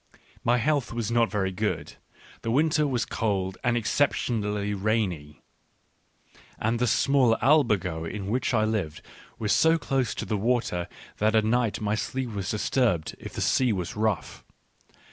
My 0.43 0.57
health 0.57 0.91
was 0.91 1.11
not 1.11 1.29
very 1.29 1.51
good; 1.51 1.93
the 2.41 2.49
winter 2.49 2.87
was 2.87 3.05
cold 3.05 3.59
and 3.63 3.77
exceptionally 3.77 4.73
rainy; 4.73 5.43
and 6.57 6.79
the 6.79 6.87
small 6.87 7.35
albergo 7.35 8.03
in 8.03 8.25
which 8.25 8.51
I 8.51 8.65
lived 8.65 9.03
was 9.37 9.53
so 9.53 9.77
close 9.77 10.15
to 10.15 10.25
the 10.25 10.37
water 10.37 10.87
that 11.17 11.35
at 11.35 11.45
night 11.45 11.81
my 11.81 11.93
sleep 11.93 12.31
was 12.31 12.49
disturbed 12.49 13.15
if 13.19 13.33
the 13.33 13.41
sea 13.41 13.71
was 13.71 13.95
rough. 13.95 14.43